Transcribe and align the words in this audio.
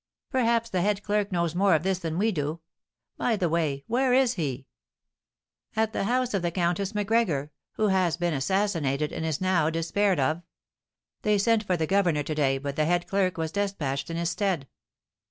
"Perhaps 0.31 0.71
the 0.71 0.81
head 0.81 1.03
clerk 1.03 1.31
knows 1.31 1.53
more 1.53 1.75
of 1.75 1.83
this 1.83 1.99
than 1.99 2.17
we 2.17 2.31
do. 2.31 2.59
By 3.17 3.35
the 3.35 3.47
way, 3.49 3.83
where 3.85 4.13
is 4.15 4.33
he?" 4.33 4.65
"At 5.75 5.93
the 5.93 6.05
house 6.05 6.33
of 6.33 6.41
the 6.41 6.49
Countess 6.49 6.95
Macgregor, 6.95 7.51
who 7.73 7.89
has 7.89 8.17
been 8.17 8.33
assassinated, 8.33 9.11
and 9.11 9.23
is 9.23 9.39
now 9.39 9.69
despaired 9.69 10.19
of. 10.19 10.41
They 11.21 11.37
sent 11.37 11.63
for 11.65 11.77
the 11.77 11.85
governor 11.85 12.23
to 12.23 12.33
day, 12.33 12.57
but 12.57 12.77
the 12.77 12.85
head 12.85 13.05
clerk 13.05 13.37
was 13.37 13.51
despatched 13.51 14.09
in 14.09 14.17
his 14.17 14.31
stead." 14.31 14.67